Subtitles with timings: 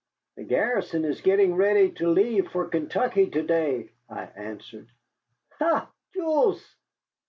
[0.35, 4.87] "The garrison is getting ready to leave for Kentucky to day," I answered.
[5.59, 5.87] "Ha!
[6.15, 6.75] Jules!